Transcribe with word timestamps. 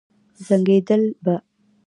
زنګېدل 0.47 1.01
به. 1.23 1.35